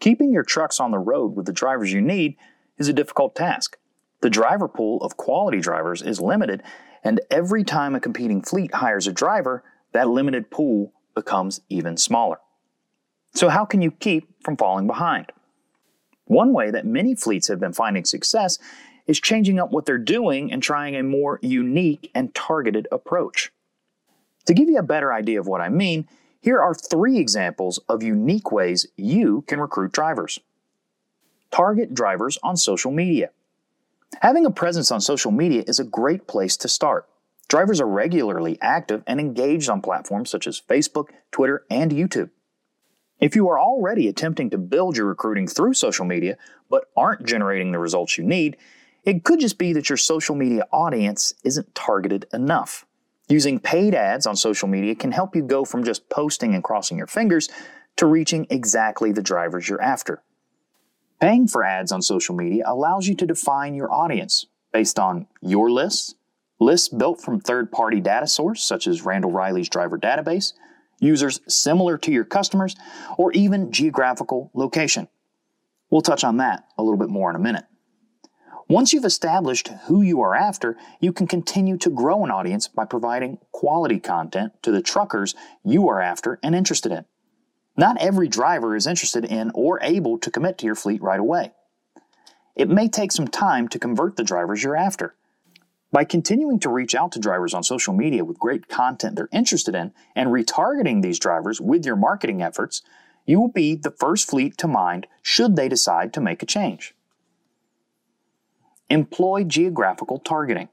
Keeping 0.00 0.32
your 0.32 0.44
trucks 0.44 0.80
on 0.80 0.90
the 0.90 0.98
road 0.98 1.34
with 1.34 1.46
the 1.46 1.52
drivers 1.52 1.92
you 1.92 2.00
need 2.00 2.36
is 2.76 2.88
a 2.88 2.92
difficult 2.92 3.34
task. 3.34 3.76
The 4.20 4.30
driver 4.30 4.68
pool 4.68 5.02
of 5.02 5.16
quality 5.16 5.60
drivers 5.60 6.02
is 6.02 6.20
limited, 6.20 6.62
and 7.04 7.20
every 7.30 7.64
time 7.64 7.94
a 7.94 8.00
competing 8.00 8.42
fleet 8.42 8.74
hires 8.74 9.06
a 9.06 9.12
driver, 9.12 9.64
that 9.92 10.08
limited 10.08 10.50
pool 10.50 10.92
becomes 11.14 11.60
even 11.68 11.96
smaller. 11.96 12.38
So, 13.34 13.48
how 13.48 13.64
can 13.64 13.82
you 13.82 13.90
keep 13.90 14.28
from 14.42 14.56
falling 14.56 14.86
behind? 14.86 15.32
One 16.26 16.52
way 16.52 16.70
that 16.70 16.86
many 16.86 17.14
fleets 17.14 17.48
have 17.48 17.60
been 17.60 17.72
finding 17.72 18.04
success 18.04 18.58
is 19.06 19.20
changing 19.20 19.58
up 19.58 19.72
what 19.72 19.86
they're 19.86 19.98
doing 19.98 20.52
and 20.52 20.62
trying 20.62 20.94
a 20.94 21.02
more 21.02 21.38
unique 21.42 22.10
and 22.14 22.34
targeted 22.34 22.86
approach. 22.92 23.50
To 24.46 24.54
give 24.54 24.68
you 24.68 24.78
a 24.78 24.82
better 24.82 25.12
idea 25.12 25.40
of 25.40 25.46
what 25.46 25.60
I 25.60 25.68
mean, 25.68 26.08
here 26.40 26.60
are 26.60 26.74
three 26.74 27.18
examples 27.18 27.78
of 27.88 28.02
unique 28.02 28.52
ways 28.52 28.86
you 28.96 29.42
can 29.46 29.60
recruit 29.60 29.92
drivers. 29.92 30.38
Target 31.50 31.94
drivers 31.94 32.38
on 32.42 32.56
social 32.56 32.90
media. 32.90 33.30
Having 34.20 34.46
a 34.46 34.50
presence 34.50 34.90
on 34.90 35.00
social 35.00 35.30
media 35.30 35.64
is 35.66 35.80
a 35.80 35.84
great 35.84 36.26
place 36.26 36.56
to 36.58 36.68
start. 36.68 37.08
Drivers 37.48 37.80
are 37.80 37.88
regularly 37.88 38.58
active 38.60 39.02
and 39.06 39.18
engaged 39.18 39.68
on 39.68 39.80
platforms 39.80 40.30
such 40.30 40.46
as 40.46 40.60
Facebook, 40.60 41.08
Twitter, 41.32 41.64
and 41.70 41.90
YouTube. 41.90 42.30
If 43.20 43.34
you 43.34 43.48
are 43.48 43.58
already 43.58 44.06
attempting 44.06 44.50
to 44.50 44.58
build 44.58 44.96
your 44.96 45.06
recruiting 45.06 45.48
through 45.48 45.74
social 45.74 46.04
media 46.04 46.36
but 46.70 46.84
aren't 46.96 47.26
generating 47.26 47.72
the 47.72 47.78
results 47.78 48.16
you 48.16 48.24
need, 48.24 48.56
it 49.04 49.24
could 49.24 49.40
just 49.40 49.58
be 49.58 49.72
that 49.72 49.88
your 49.88 49.96
social 49.96 50.34
media 50.34 50.66
audience 50.70 51.34
isn't 51.42 51.74
targeted 51.74 52.26
enough. 52.32 52.86
Using 53.28 53.60
paid 53.60 53.94
ads 53.94 54.26
on 54.26 54.36
social 54.36 54.68
media 54.68 54.94
can 54.94 55.12
help 55.12 55.36
you 55.36 55.42
go 55.42 55.64
from 55.64 55.84
just 55.84 56.08
posting 56.08 56.54
and 56.54 56.64
crossing 56.64 56.96
your 56.96 57.06
fingers 57.06 57.48
to 57.96 58.06
reaching 58.06 58.46
exactly 58.48 59.12
the 59.12 59.22
drivers 59.22 59.68
you're 59.68 59.82
after. 59.82 60.22
Paying 61.20 61.48
for 61.48 61.64
ads 61.64 61.92
on 61.92 62.00
social 62.00 62.34
media 62.34 62.62
allows 62.66 63.06
you 63.06 63.14
to 63.16 63.26
define 63.26 63.74
your 63.74 63.92
audience 63.92 64.46
based 64.72 64.98
on 64.98 65.26
your 65.42 65.70
lists, 65.70 66.14
lists 66.60 66.88
built 66.88 67.20
from 67.20 67.40
third 67.40 67.70
party 67.70 68.00
data 68.00 68.26
source 68.26 68.62
such 68.62 68.86
as 68.86 69.02
Randall 69.02 69.32
Reilly's 69.32 69.68
driver 69.68 69.98
database, 69.98 70.52
users 71.00 71.40
similar 71.48 71.98
to 71.98 72.12
your 72.12 72.24
customers, 72.24 72.76
or 73.18 73.32
even 73.32 73.72
geographical 73.72 74.50
location. 74.54 75.08
We'll 75.90 76.02
touch 76.02 76.24
on 76.24 76.38
that 76.38 76.64
a 76.78 76.82
little 76.82 76.98
bit 76.98 77.08
more 77.08 77.30
in 77.30 77.36
a 77.36 77.40
minute. 77.40 77.64
Once 78.68 78.92
you've 78.92 79.06
established 79.06 79.68
who 79.86 80.02
you 80.02 80.20
are 80.20 80.34
after, 80.34 80.76
you 81.00 81.10
can 81.10 81.26
continue 81.26 81.78
to 81.78 81.88
grow 81.88 82.22
an 82.22 82.30
audience 82.30 82.68
by 82.68 82.84
providing 82.84 83.38
quality 83.50 83.98
content 83.98 84.52
to 84.62 84.70
the 84.70 84.82
truckers 84.82 85.34
you 85.64 85.88
are 85.88 86.02
after 86.02 86.38
and 86.42 86.54
interested 86.54 86.92
in. 86.92 87.02
Not 87.78 87.96
every 87.98 88.28
driver 88.28 88.76
is 88.76 88.86
interested 88.86 89.24
in 89.24 89.50
or 89.54 89.80
able 89.82 90.18
to 90.18 90.30
commit 90.30 90.58
to 90.58 90.66
your 90.66 90.74
fleet 90.74 91.00
right 91.00 91.18
away. 91.18 91.52
It 92.54 92.68
may 92.68 92.88
take 92.88 93.10
some 93.10 93.28
time 93.28 93.68
to 93.68 93.78
convert 93.78 94.16
the 94.16 94.24
drivers 94.24 94.62
you're 94.62 94.76
after. 94.76 95.14
By 95.90 96.04
continuing 96.04 96.60
to 96.60 96.68
reach 96.68 96.94
out 96.94 97.12
to 97.12 97.18
drivers 97.18 97.54
on 97.54 97.62
social 97.62 97.94
media 97.94 98.22
with 98.22 98.38
great 98.38 98.68
content 98.68 99.16
they're 99.16 99.30
interested 99.32 99.74
in 99.74 99.92
and 100.14 100.28
retargeting 100.28 101.00
these 101.00 101.18
drivers 101.18 101.58
with 101.58 101.86
your 101.86 101.96
marketing 101.96 102.42
efforts, 102.42 102.82
you 103.24 103.40
will 103.40 103.48
be 103.48 103.76
the 103.76 103.92
first 103.92 104.28
fleet 104.28 104.58
to 104.58 104.68
mind 104.68 105.06
should 105.22 105.56
they 105.56 105.70
decide 105.70 106.12
to 106.12 106.20
make 106.20 106.42
a 106.42 106.46
change. 106.46 106.94
Employ 108.90 109.44
geographical 109.44 110.18
targeting. 110.18 110.68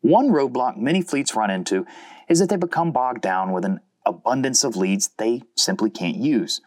One 0.00 0.30
roadblock 0.30 0.76
many 0.76 1.02
fleets 1.02 1.36
run 1.36 1.50
into 1.50 1.86
is 2.28 2.40
that 2.40 2.48
they 2.48 2.56
become 2.56 2.90
bogged 2.90 3.20
down 3.20 3.52
with 3.52 3.64
an 3.64 3.80
abundance 4.04 4.64
of 4.64 4.76
leads 4.76 5.10
they 5.18 5.42
simply 5.56 5.90
can't 5.90 6.16
use. 6.16 6.60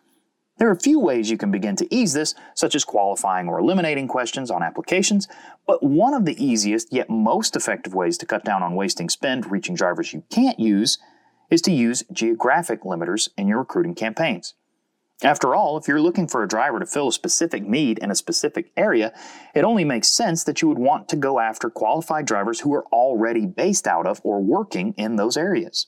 There 0.57 0.69
are 0.69 0.73
a 0.73 0.79
few 0.79 0.99
ways 0.99 1.29
you 1.29 1.37
can 1.37 1.51
begin 1.51 1.75
to 1.77 1.93
ease 1.93 2.13
this, 2.13 2.35
such 2.53 2.75
as 2.75 2.85
qualifying 2.85 3.47
or 3.47 3.59
eliminating 3.59 4.07
questions 4.07 4.51
on 4.51 4.61
applications, 4.61 5.27
but 5.65 5.81
one 5.81 6.13
of 6.13 6.25
the 6.25 6.41
easiest 6.41 6.93
yet 6.93 7.09
most 7.09 7.55
effective 7.55 7.95
ways 7.95 8.17
to 8.19 8.25
cut 8.25 8.45
down 8.45 8.61
on 8.61 8.75
wasting 8.75 9.09
spend 9.09 9.49
reaching 9.51 9.75
drivers 9.75 10.13
you 10.13 10.23
can't 10.29 10.59
use 10.59 10.99
is 11.49 11.61
to 11.63 11.71
use 11.71 12.03
geographic 12.13 12.83
limiters 12.83 13.27
in 13.37 13.47
your 13.47 13.59
recruiting 13.59 13.95
campaigns. 13.95 14.53
After 15.23 15.53
all, 15.53 15.77
if 15.77 15.87
you're 15.87 16.01
looking 16.01 16.27
for 16.27 16.41
a 16.41 16.47
driver 16.47 16.79
to 16.79 16.85
fill 16.85 17.09
a 17.09 17.13
specific 17.13 17.63
need 17.63 17.99
in 17.99 18.09
a 18.09 18.15
specific 18.15 18.71
area, 18.75 19.13
it 19.53 19.63
only 19.63 19.85
makes 19.85 20.07
sense 20.07 20.43
that 20.45 20.61
you 20.61 20.67
would 20.67 20.79
want 20.79 21.07
to 21.09 21.15
go 21.15 21.39
after 21.39 21.69
qualified 21.69 22.25
drivers 22.25 22.61
who 22.61 22.73
are 22.73 22.85
already 22.87 23.45
based 23.45 23.85
out 23.85 24.07
of 24.07 24.19
or 24.23 24.41
working 24.41 24.93
in 24.97 25.17
those 25.17 25.37
areas. 25.37 25.87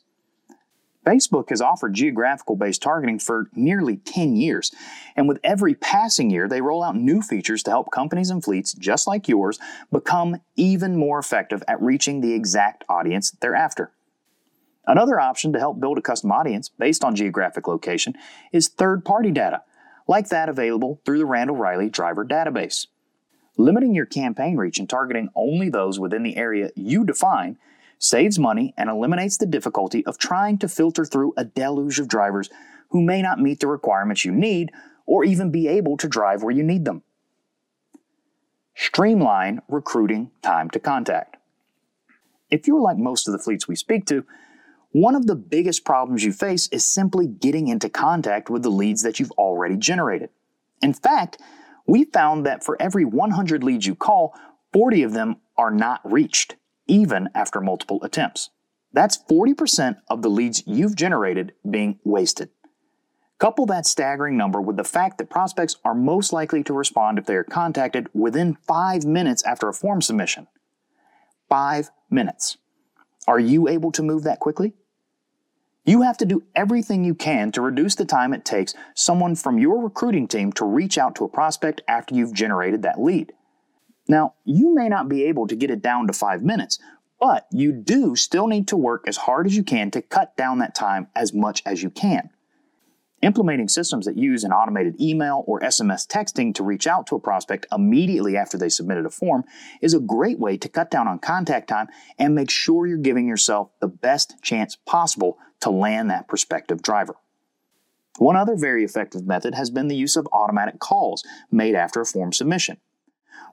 Facebook 1.04 1.50
has 1.50 1.62
offered 1.62 1.96
geographical 1.96 2.56
based 2.56 2.82
targeting 2.82 3.18
for 3.18 3.50
nearly 3.54 3.98
10 3.98 4.36
years, 4.36 4.72
and 5.16 5.28
with 5.28 5.40
every 5.44 5.74
passing 5.74 6.30
year, 6.30 6.48
they 6.48 6.62
roll 6.62 6.84
out 6.84 6.96
new 6.96 7.22
features 7.22 7.64
to 7.64 7.72
help 7.72 7.92
companies 7.92 8.30
and 8.30 8.44
fleets 8.44 8.74
just 8.74 9.08
like 9.08 9.28
yours 9.28 9.60
become 9.92 10.38
even 10.56 10.96
more 10.96 11.18
effective 11.18 11.64
at 11.68 11.82
reaching 11.82 12.22
the 12.22 12.34
exact 12.34 12.84
audience 12.88 13.32
they're 13.42 13.56
after. 13.56 13.92
Another 14.86 15.20
option 15.20 15.54
to 15.54 15.60
help 15.60 15.80
build 15.80 15.98
a 15.98 16.02
custom 16.02 16.32
audience 16.32 16.70
based 16.70 17.04
on 17.04 17.16
geographic 17.16 17.68
location 17.68 18.16
is 18.52 18.68
third 18.68 19.06
party 19.06 19.32
data, 19.32 19.62
like 20.08 20.30
that 20.30 20.50
available 20.50 21.00
through 21.06 21.20
the 21.20 21.26
Randall 21.26 21.56
Reilly 21.56 21.90
driver 21.90 22.26
database. 22.26 22.88
Limiting 23.58 23.94
your 23.94 24.06
campaign 24.06 24.58
reach 24.58 24.80
and 24.80 24.90
targeting 24.90 25.30
only 25.36 25.70
those 25.70 26.00
within 26.00 26.24
the 26.24 26.36
area 26.36 26.72
you 26.76 27.06
define 27.06 27.58
saves 28.00 28.38
money 28.38 28.74
and 28.76 28.90
eliminates 28.90 29.38
the 29.38 29.46
difficulty 29.46 30.06
of 30.06 30.18
trying 30.18 30.58
to 30.58 30.68
filter 30.68 31.06
through 31.06 31.34
a 31.38 31.46
deluge 31.46 32.00
of 32.00 32.08
drivers 32.08 32.50
who 32.90 33.02
may 33.02 33.22
not 33.22 33.40
meet 33.40 33.60
the 33.60 33.68
requirements 33.68 34.26
you 34.26 34.32
need 34.32 34.72
or 35.06 35.24
even 35.24 35.52
be 35.52 35.68
able 35.68 35.96
to 35.98 36.08
drive 36.08 36.44
where 36.44 36.54
you 36.54 36.64
need 36.64 36.84
them. 36.84 37.04
Streamline 38.76 39.62
recruiting 39.70 40.32
time 40.42 40.70
to 40.72 40.80
contact. 40.80 41.38
If 42.50 42.68
you're 42.68 42.82
like 42.82 42.98
most 42.98 43.28
of 43.28 43.32
the 43.32 43.40
fleets 43.40 43.68
we 43.68 43.76
speak 43.76 44.06
to, 44.08 44.26
one 44.94 45.16
of 45.16 45.26
the 45.26 45.36
biggest 45.36 45.86
problems 45.86 46.24
you 46.24 46.32
face 46.32 46.68
is 46.68 46.86
simply 46.86 47.26
getting 47.26 47.68
into 47.68 47.90
contact 47.90 48.50
with 48.52 48.62
the 48.62 48.70
leads 48.70 49.02
that 49.02 49.20
you've 49.20 49.32
already 49.32 49.76
generated. 49.76 50.30
In 50.84 50.94
fact, 50.94 51.42
we 51.88 52.06
found 52.06 52.46
that 52.46 52.64
for 52.64 52.80
every 52.80 53.04
100 53.04 53.64
leads 53.64 53.88
you 53.88 53.96
call, 53.96 54.38
40 54.72 55.02
of 55.02 55.14
them 55.14 55.38
are 55.58 55.72
not 55.72 56.00
reached, 56.04 56.58
even 56.86 57.28
after 57.34 57.60
multiple 57.60 58.04
attempts. 58.04 58.52
That's 58.92 59.18
40% 59.18 59.98
of 60.10 60.22
the 60.22 60.30
leads 60.30 60.62
you've 60.68 60.96
generated 60.96 61.54
being 61.68 61.98
wasted. 62.04 62.50
Couple 63.40 63.66
that 63.66 63.88
staggering 63.88 64.38
number 64.38 64.62
with 64.62 64.78
the 64.78 64.84
fact 64.84 65.18
that 65.18 65.30
prospects 65.30 65.78
are 65.84 65.96
most 65.96 66.32
likely 66.32 66.64
to 66.64 66.74
respond 66.74 67.18
if 67.18 67.26
they 67.26 67.36
are 67.36 67.44
contacted 67.44 68.10
within 68.14 68.58
five 68.68 69.06
minutes 69.06 69.42
after 69.44 69.68
a 69.68 69.74
form 69.74 70.04
submission. 70.04 70.48
Five 71.50 71.90
minutes. 72.12 72.58
Are 73.28 73.40
you 73.40 73.68
able 73.68 73.92
to 73.94 74.04
move 74.04 74.24
that 74.24 74.40
quickly? 74.40 74.74
You 75.86 76.04
have 76.04 76.18
to 76.20 76.26
do 76.26 76.44
everything 76.56 77.04
you 77.04 77.14
can 77.14 77.52
to 77.52 77.62
reduce 77.62 77.96
the 77.96 78.06
time 78.06 78.34
it 78.34 78.46
takes 78.46 78.74
someone 78.96 79.36
from 79.36 79.60
your 79.60 79.84
recruiting 79.84 80.28
team 80.28 80.54
to 80.54 80.66
reach 80.66 80.98
out 80.98 81.16
to 81.16 81.26
a 81.26 81.30
prospect 81.30 81.82
after 81.88 82.16
you've 82.16 82.34
generated 82.34 82.84
that 82.84 83.02
lead. 83.02 83.34
Now, 84.08 84.36
you 84.46 84.74
may 84.74 84.88
not 84.88 85.10
be 85.10 85.26
able 85.26 85.48
to 85.48 85.56
get 85.56 85.70
it 85.70 85.82
down 85.82 86.08
to 86.08 86.14
five 86.14 86.42
minutes, 86.42 86.80
but 87.20 87.48
you 87.52 87.72
do 87.74 88.16
still 88.16 88.48
need 88.48 88.68
to 88.70 88.78
work 88.78 89.06
as 89.08 89.18
hard 89.18 89.46
as 89.46 89.56
you 89.56 89.64
can 89.64 89.92
to 89.92 90.02
cut 90.02 90.36
down 90.38 90.60
that 90.60 90.76
time 90.76 91.08
as 91.16 91.34
much 91.34 91.62
as 91.66 91.84
you 91.84 91.90
can. 91.90 92.30
Implementing 93.24 93.70
systems 93.70 94.06
that 94.06 94.18
use 94.18 94.44
an 94.44 94.52
automated 94.52 95.00
email 95.00 95.46
or 95.48 95.62
SMS 95.62 96.06
texting 96.06 96.54
to 96.56 96.62
reach 96.62 96.86
out 96.86 97.08
to 97.08 97.16
a 97.16 97.22
prospect 97.22 97.66
immediately 97.72 98.36
after 98.36 98.58
they 98.58 98.68
submitted 98.68 99.06
a 99.06 99.10
form 99.10 99.46
is 99.82 99.94
a 99.94 100.02
great 100.02 100.40
way 100.40 100.58
to 100.58 100.68
cut 100.68 100.92
down 100.92 101.08
on 101.08 101.20
contact 101.20 101.70
time 101.70 101.88
and 102.20 102.36
make 102.36 102.50
sure 102.50 102.86
you're 102.86 102.98
giving 102.98 103.26
yourself 103.26 103.70
the 103.80 103.88
best 103.88 104.36
chance 104.42 104.76
possible 104.76 105.38
to 105.62 105.70
land 105.70 106.10
that 106.10 106.28
prospective 106.28 106.82
driver. 106.82 107.16
One 108.18 108.36
other 108.36 108.58
very 108.58 108.84
effective 108.84 109.26
method 109.26 109.56
has 109.56 109.70
been 109.70 109.88
the 109.88 109.96
use 109.96 110.18
of 110.18 110.28
automatic 110.34 110.80
calls 110.80 111.24
made 111.50 111.76
after 111.76 112.02
a 112.02 112.06
form 112.06 112.34
submission. 112.34 112.76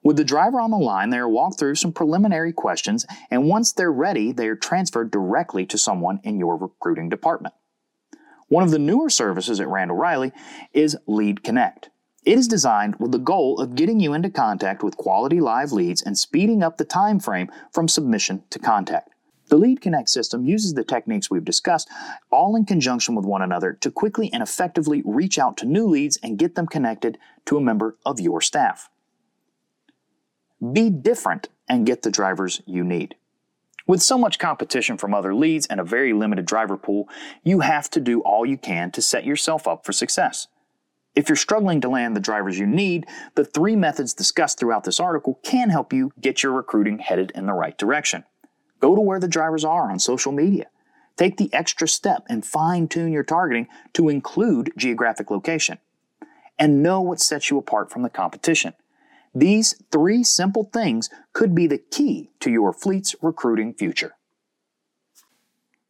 With 0.03 0.17
the 0.17 0.25
driver 0.25 0.61
on 0.61 0.73
the 0.73 0.79
line, 0.79 1.11
they 1.11 1.19
are 1.19 1.29
walked 1.29 1.61
through 1.61 1.77
some 1.77 1.93
preliminary 1.93 2.53
questions, 2.53 3.07
and 3.31 3.45
once 3.45 3.71
they're 3.71 3.93
ready, 3.93 4.33
they 4.33 4.49
are 4.49 4.57
transferred 4.57 5.13
directly 5.13 5.65
to 5.67 5.79
someone 5.79 6.19
in 6.25 6.41
your 6.41 6.57
recruiting 6.57 7.09
department. 7.09 7.55
One 8.51 8.65
of 8.65 8.73
the 8.73 8.81
newer 8.81 9.11
services 9.11 9.61
at 9.61 9.69
Randall 9.69 9.97
Reilly 9.97 10.33
is 10.73 10.97
Lead 11.07 11.45
Connect. 11.45 11.89
It 12.25 12.37
is 12.37 12.49
designed 12.49 12.97
with 12.97 13.13
the 13.13 13.19
goal 13.19 13.61
of 13.61 13.77
getting 13.77 14.01
you 14.01 14.13
into 14.13 14.29
contact 14.29 14.83
with 14.83 14.97
quality 14.97 15.39
live 15.39 15.71
leads 15.71 16.03
and 16.03 16.19
speeding 16.19 16.61
up 16.61 16.77
the 16.77 16.85
time 16.85 17.21
frame 17.21 17.49
from 17.73 17.87
submission 17.87 18.43
to 18.51 18.59
contact. 18.59 19.11
The 19.51 19.57
Lead 19.57 19.81
Connect 19.81 20.09
system 20.09 20.45
uses 20.45 20.75
the 20.75 20.83
techniques 20.83 21.31
we've 21.31 21.45
discussed, 21.45 21.89
all 22.33 22.57
in 22.57 22.65
conjunction 22.65 23.15
with 23.15 23.25
one 23.25 23.41
another, 23.41 23.75
to 23.75 23.91
quickly 23.93 24.33
and 24.33 24.43
effectively 24.43 25.01
reach 25.05 25.39
out 25.39 25.57
to 25.59 25.65
new 25.65 25.87
leads 25.87 26.19
and 26.21 26.37
get 26.37 26.57
them 26.57 26.67
connected 26.67 27.19
to 27.47 27.57
a 27.57 27.61
member 27.61 27.99
of 28.05 28.19
your 28.19 28.41
staff. 28.41 28.91
Be 30.73 30.91
different 30.91 31.51
and 31.69 31.87
get 31.87 32.03
the 32.03 32.11
drivers 32.11 32.63
you 32.67 32.83
need. 32.83 33.15
With 33.91 34.03
so 34.03 34.17
much 34.17 34.39
competition 34.39 34.99
from 34.99 35.13
other 35.13 35.35
leads 35.35 35.67
and 35.67 35.81
a 35.81 35.85
very 35.85 36.13
limited 36.13 36.47
driver 36.47 36.77
pool, 36.77 37.09
you 37.43 37.59
have 37.59 37.91
to 37.91 37.99
do 37.99 38.21
all 38.21 38.47
you 38.47 38.57
can 38.57 38.93
to 38.93 39.03
set 39.03 39.25
yourself 39.25 39.67
up 39.67 39.85
for 39.85 39.93
success. 39.93 40.47
If 41.17 41.29
you're 41.29 41.35
struggling 41.35 41.81
to 41.81 41.89
land 41.89 42.15
the 42.15 42.21
drivers 42.21 42.57
you 42.57 42.69
need, 42.69 43.09
the 43.35 43.45
three 43.45 43.75
methods 43.75 44.15
discussed 44.15 44.61
throughout 44.61 44.85
this 44.85 45.01
article 45.01 45.41
can 45.43 45.71
help 45.71 45.93
you 45.93 46.13
get 46.21 46.41
your 46.41 46.53
recruiting 46.53 47.01
headed 47.01 47.33
in 47.35 47.47
the 47.47 47.53
right 47.53 47.77
direction. 47.77 48.23
Go 48.79 48.95
to 48.95 49.01
where 49.01 49.19
the 49.19 49.27
drivers 49.27 49.65
are 49.65 49.91
on 49.91 49.99
social 49.99 50.31
media. 50.31 50.67
Take 51.17 51.37
the 51.37 51.53
extra 51.53 51.89
step 51.89 52.23
and 52.29 52.47
fine 52.47 52.87
tune 52.87 53.11
your 53.11 53.25
targeting 53.25 53.67
to 53.95 54.09
include 54.09 54.73
geographic 54.77 55.33
location. 55.33 55.79
And 56.61 56.81
know 56.81 57.01
what 57.01 57.19
sets 57.19 57.51
you 57.51 57.59
apart 57.59 57.91
from 57.91 58.03
the 58.03 58.09
competition. 58.09 58.75
These 59.35 59.83
three 59.93 60.25
simple 60.25 60.71
things 60.73 61.09
could 61.33 61.55
be 61.55 61.67
the 61.67 61.79
key 61.79 62.31
to 62.41 62.51
your 62.51 62.73
fleet's 62.73 63.15
recruiting 63.23 63.75
future. 63.75 64.17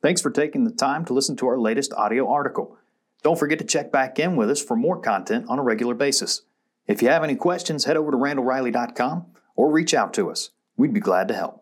Thanks 0.03 0.21
for 0.21 0.31
taking 0.31 0.65
the 0.65 0.71
time 0.71 1.05
to 1.07 1.15
listen 1.15 1.37
to 1.37 1.47
our 1.47 1.59
latest 1.59 1.93
audio 1.95 2.29
article. 2.29 2.77
Don't 3.23 3.39
forget 3.39 3.59
to 3.59 3.65
check 3.65 3.93
back 3.93 4.19
in 4.19 4.37
with 4.37 4.51
us 4.51 4.63
for 4.63 4.77
more 4.77 4.99
content 4.99 5.47
on 5.49 5.59
a 5.59 5.63
regular 5.63 5.95
basis. 5.95 6.43
If 6.87 7.03
you 7.03 7.09
have 7.09 7.23
any 7.23 7.37
questions, 7.37 7.85
head 7.85 7.97
over 7.97 8.11
to 8.11 8.17
randallreilly.com 8.17 9.27
or 9.57 9.71
reach 9.71 9.95
out 9.95 10.15
to 10.15 10.31
us. 10.31 10.51
We'd 10.77 10.95
be 10.95 11.01
glad 11.01 11.29
to 11.29 11.35
help. 11.35 11.60